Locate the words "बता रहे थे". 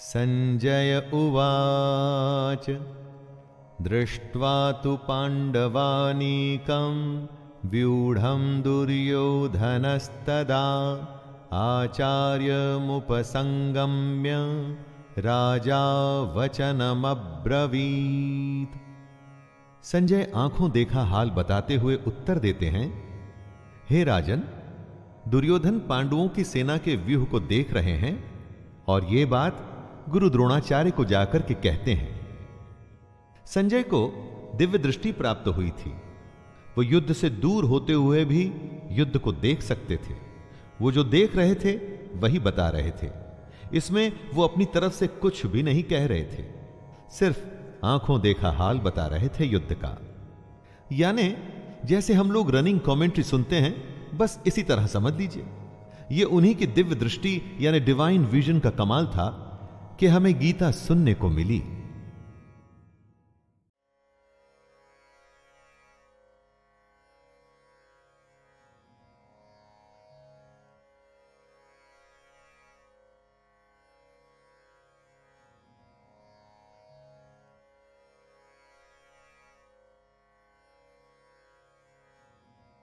42.38-43.08, 48.78-49.44